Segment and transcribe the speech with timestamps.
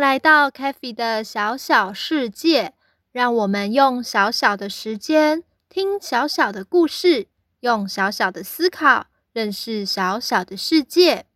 [0.00, 2.72] 来到 CaFi 的小小世界，
[3.12, 7.28] 让我们用小小的时间听小小的故事，
[7.60, 11.26] 用小小的思考认识小小的世界。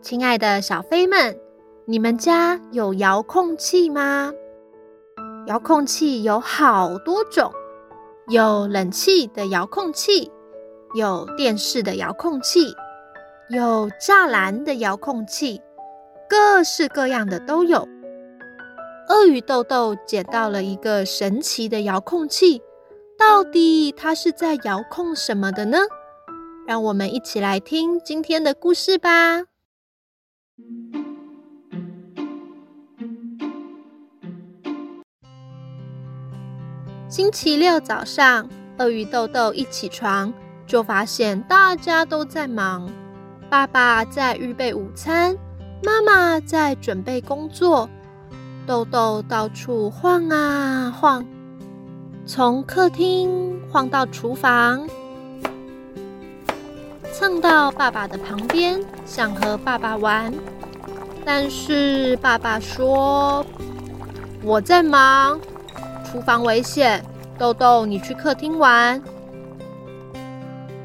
[0.00, 1.38] 亲爱的小飞们，
[1.84, 4.32] 你们家有遥控器吗？
[5.46, 7.52] 遥控器有好多种，
[8.28, 10.32] 有冷气的遥控器，
[10.94, 12.74] 有电视的遥控器，
[13.50, 15.60] 有栅栏的遥控器。
[16.34, 17.88] 各式各样的都有。
[19.08, 22.60] 鳄鱼豆豆捡到了一个神奇的遥控器，
[23.16, 25.78] 到底它是在遥控什么的呢？
[26.66, 29.44] 让我们一起来听今天的故事吧。
[37.08, 38.48] 星期六早上，
[38.78, 40.34] 鳄鱼豆豆一起床
[40.66, 42.90] 就发现大家都在忙，
[43.48, 45.36] 爸爸在预备午餐。
[45.84, 47.90] 妈妈在准备工作，
[48.66, 51.22] 豆豆到处晃啊晃，
[52.24, 54.88] 从客厅晃到厨房，
[57.12, 60.32] 蹭到爸爸的旁边，想和爸爸玩。
[61.22, 63.44] 但是爸爸说
[64.42, 65.38] ：“我在忙，
[66.02, 67.04] 厨房危险。”
[67.36, 69.02] 豆豆，你去客厅玩。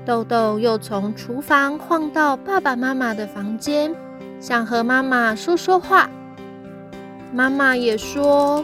[0.05, 3.95] 豆豆又从厨房晃到爸爸妈妈的房间。
[4.39, 6.09] 想和妈妈说说话，
[7.33, 8.63] 妈妈也说：“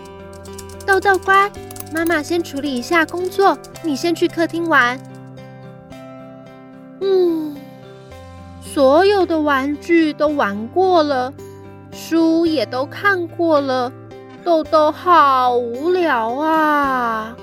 [0.87, 1.51] 豆豆乖，
[1.93, 4.97] 妈妈先处理一下工作，你先去客厅玩。”
[7.01, 7.55] 嗯，
[8.61, 11.33] 所有的玩具都玩过了，
[11.91, 13.91] 书也都看过了，
[14.43, 17.35] 豆豆好无聊啊！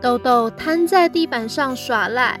[0.00, 2.38] 豆豆瘫在地板上耍赖，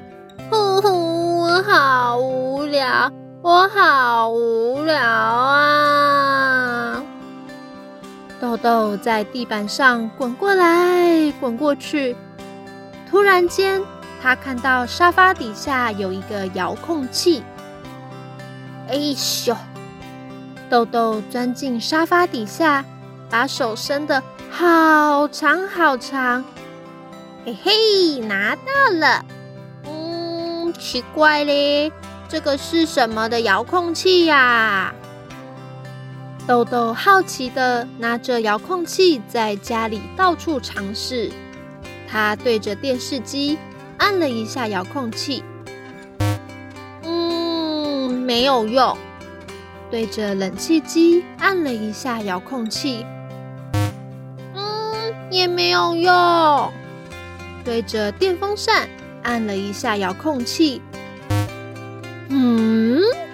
[0.48, 3.10] 呼呼，我好无聊。
[3.44, 7.02] 我好无聊啊！
[8.40, 12.16] 豆豆在地板上滚过来滚过去，
[13.10, 13.82] 突然间，
[14.22, 17.44] 他看到沙发底下有一个遥控器。
[18.88, 19.54] 哎咻！
[20.70, 22.82] 豆豆钻进沙发底下，
[23.28, 26.42] 把手伸得好长好长。
[27.44, 28.62] 嘿嘿，拿到
[28.98, 29.22] 了！
[29.84, 31.92] 嗯，奇怪嘞。
[32.28, 34.92] 这个是什么的遥控器呀？
[36.46, 41.32] 豆豆好奇的拿着遥控器在家里到处尝试。
[42.06, 43.58] 他对着电视机
[43.96, 45.42] 按了一下遥控器，
[47.02, 48.96] 嗯，没有用。
[49.90, 53.06] 对着冷气机按了一下遥控器，
[54.54, 54.62] 嗯，
[55.30, 56.72] 也没有用。
[57.64, 58.88] 对着电风扇
[59.22, 60.82] 按了一下遥控器。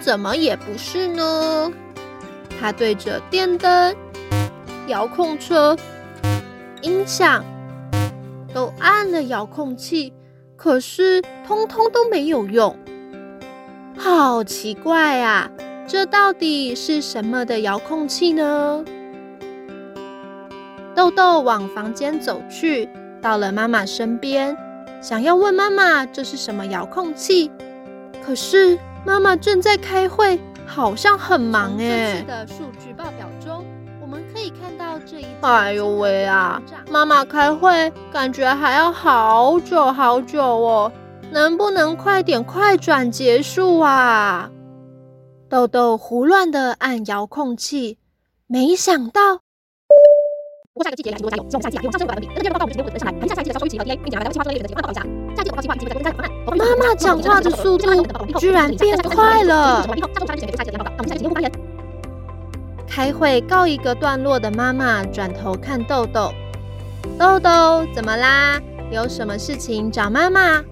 [0.00, 1.70] 怎么也不是呢？
[2.58, 3.94] 他对着电灯、
[4.86, 5.76] 遥控车、
[6.82, 7.44] 音响
[8.52, 10.12] 都按了遥控器，
[10.56, 12.76] 可是通通都没有用。
[13.96, 15.50] 好奇怪啊！
[15.86, 18.84] 这到底是什么的遥控器呢？
[20.94, 22.88] 豆豆往房间走去，
[23.20, 24.56] 到了妈妈身边，
[25.00, 27.50] 想要问妈妈这是什么遥控器，
[28.24, 28.78] 可是。
[29.04, 32.14] 妈妈正在开会，好像很忙哎。
[32.14, 33.64] 这次的数据报表中，
[34.00, 35.26] 我们可以看到这一。
[35.40, 36.62] 哎呦喂啊！
[36.90, 40.92] 妈妈开会感觉还要好久好久哦，
[41.30, 44.50] 能不能快点快转结束啊？
[45.48, 47.98] 豆豆胡乱的按遥控器，
[48.46, 49.40] 没想到。
[50.72, 52.28] 不过下一个季节，还是多加油，希望夏季啊，用上升过来的米。
[52.30, 55.02] 那个电报告我们今天会得上来，明天下一季的销售预期和 DA，并且来到计划中的业绩的结果报告一下。
[55.34, 56.58] 下季的报告计划以及会在跟在缓慢。
[56.58, 58.06] 妈妈讲话的速度
[58.38, 59.84] 居然变快了。
[62.86, 66.32] 开会告一个段落的妈妈转头看豆豆，
[67.18, 68.60] 豆豆，怎么啦？
[68.92, 70.62] 有什么事情找妈妈？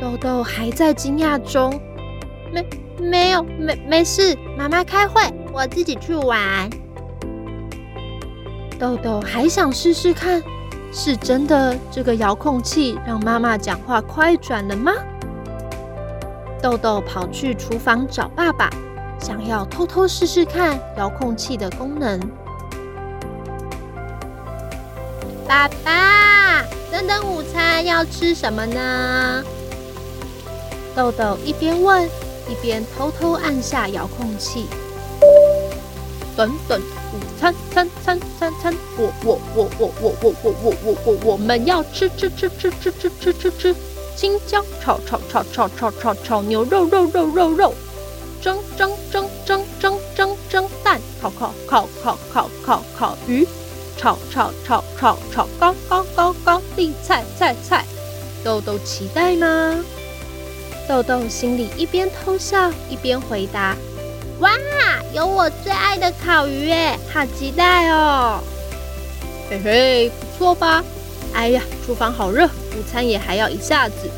[0.00, 1.78] 豆豆还在惊讶中，
[2.52, 2.66] 没
[2.98, 5.20] 没有没没事，妈妈开会，
[5.52, 6.70] 我自己去玩。
[8.78, 10.40] 豆豆还想试试看，
[10.92, 14.92] 是真的这个遥控器让妈妈讲话快转了吗？
[16.62, 18.70] 豆豆跑去厨房找爸爸，
[19.18, 22.20] 想要偷偷试试看遥控器的功能。
[25.46, 29.42] 爸爸，等等，午餐要吃什么呢？
[30.94, 32.04] 豆豆一边问，
[32.48, 34.66] 一边偷偷按下遥控器。
[36.38, 43.74] 等等，午餐，餐餐餐餐，我我我我我我我我我我我们要吃吃吃吃吃吃吃吃吃。
[44.14, 47.74] 青椒炒炒炒炒炒炒炒牛肉肉肉肉肉，
[48.40, 53.44] 蒸蒸蒸蒸蒸蒸蒸蛋，烤烤烤烤烤烤烤鱼，
[53.96, 57.84] 炒炒炒炒炒高高高高丽菜菜菜，
[58.44, 59.84] 豆豆期待吗？
[60.88, 63.76] 豆豆心里一边偷笑一边回答：
[64.40, 64.50] 哇，
[65.12, 68.38] 有我最爱的烤鱼耶，好期待哦！
[69.50, 70.84] 嘿嘿，不错吧？
[71.34, 74.08] 哎呀，厨房好热，午餐也还要一下子。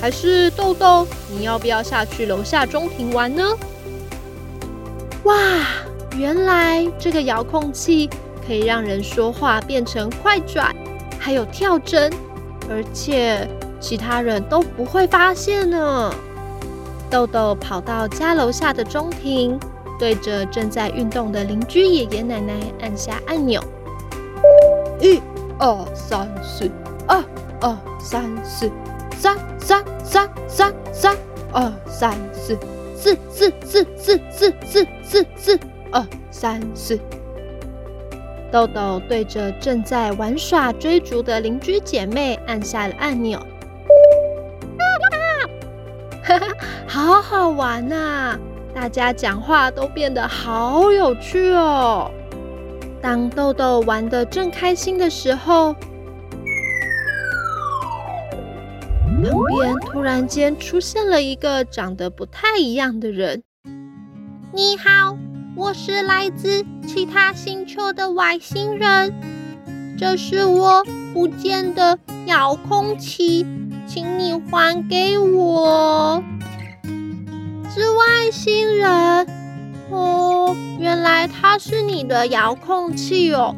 [0.00, 3.44] 还是豆豆，你要不要下去楼下中庭玩呢？
[5.22, 5.36] 哇，
[6.16, 8.10] 原来这个遥控器
[8.44, 10.74] 可以让人说话变成快转，
[11.20, 12.12] 还有跳针，
[12.68, 13.48] 而且
[13.80, 16.12] 其他人都不会发现呢。
[17.10, 19.58] 豆豆跑到家楼下的中庭
[19.98, 23.62] 对着正在运动的邻居爷爷奶奶按下按钮。
[25.00, 25.20] 一
[25.58, 26.70] 二三四
[27.06, 27.22] 二
[27.60, 28.70] 二三四
[29.16, 31.16] 三三三三三
[31.52, 32.56] 二三四
[32.94, 35.60] 四四四四四四四四
[35.90, 36.98] 二三四。
[38.50, 43.40] 豆豆对着正在玩耍追逐的邻居姐妹按下了按钮。
[47.38, 48.36] 好玩呐！
[48.74, 52.10] 大家讲话都变得好有趣哦。
[53.00, 55.72] 当豆豆玩得正开心的时候。
[59.22, 63.44] 旁边突然间出现了一个长得不太一样的人。
[64.52, 65.16] 你好，
[65.54, 69.14] 我是来自其他星球的外星人，
[69.96, 70.82] 这是我
[71.14, 71.96] 不见的
[72.26, 73.46] 遥控器，
[73.86, 76.20] 请你还给我。
[77.72, 79.26] 是外星人？
[79.90, 83.54] 哦，原来它是你的遥控器哦。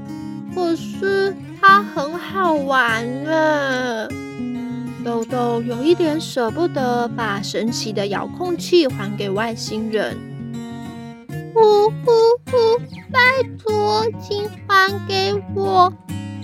[0.55, 4.09] 可是它很好玩啊。
[5.05, 10.17] 豆豆有一点舍不得把神奇的遥控器还给外星人。
[11.55, 12.13] 呼呼
[12.47, 12.79] 呼！
[13.11, 13.21] 拜
[13.59, 15.93] 托，请还给我，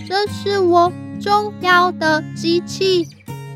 [0.07, 0.91] 这是我
[1.21, 3.07] 重要的机器。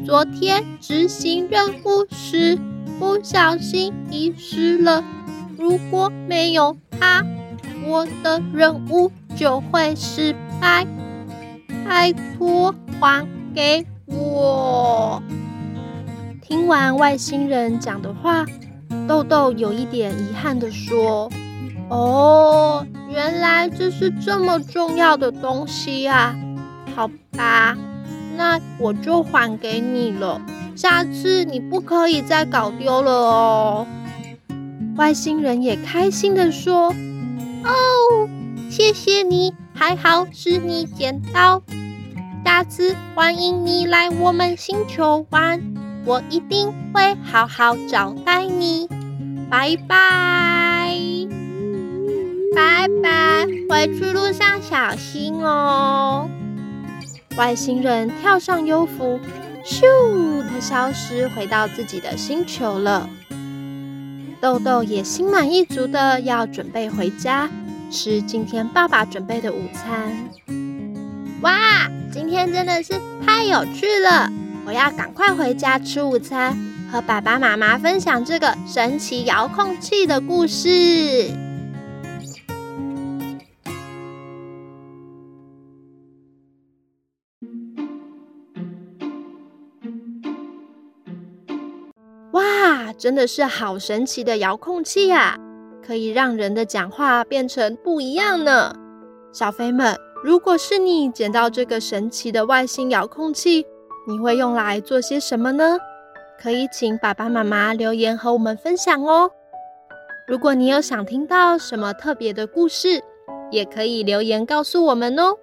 [0.06, 2.58] 昨天执行任务时
[3.02, 5.04] 不小心遗失了，
[5.58, 7.26] 如果没有它，
[7.84, 10.86] 我的任务就会失败。
[11.84, 15.20] 拜托，还给我。
[16.44, 18.46] 听完外星人讲的话，
[19.08, 21.28] 豆豆有一点遗憾地说
[21.90, 26.36] ：“哦，原来这是这么重要的东西啊！
[26.96, 27.76] 好吧，
[28.38, 30.40] 那我就还给你了。
[30.76, 33.88] 下次你不可以再搞丢了哦。”
[34.98, 36.94] 外星人也开心地说
[37.64, 38.30] ：“哦，
[38.70, 41.62] 谢谢你，还好是你捡到。”
[42.44, 45.62] 下次欢迎你来我们星球玩，
[46.06, 48.90] 我一定会好好招待你。
[49.50, 50.94] 拜拜，
[52.54, 56.30] 拜拜，回去路上小心哦。
[57.38, 59.20] 外星人跳上优浮，
[59.64, 63.10] 咻它消失，回到自己的星球了。
[64.40, 67.50] 豆豆也心满意足的要准备回家，
[67.92, 70.30] 吃今天爸爸准备的午餐。
[71.42, 72.94] 哇，今天真的是
[73.26, 74.32] 太有趣了！
[74.66, 76.58] 我要赶快回家吃午餐，
[76.92, 81.30] 和爸爸妈妈分享这个神奇遥控器的故事。
[92.34, 95.38] 哇，真的是好神奇的遥控器呀，
[95.86, 98.74] 可以让人的讲话变成不一样呢，
[99.34, 99.98] 小飞们。
[100.24, 103.66] 如果是你捡到这个神奇的外星遥控器，
[104.08, 105.78] 你会用来做些什么呢？
[106.40, 109.30] 可以请爸爸妈妈留言和我们分享哦。
[110.28, 113.04] 如果你有想听到什么特别的故事，
[113.52, 115.36] 也可以留言告诉我们哦。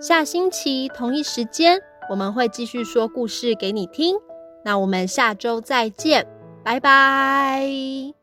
[0.00, 4.16] 下星期同一时间，我们会继续说故事给你听。
[4.62, 6.26] 那我们下周再见，
[6.62, 8.19] 拜拜。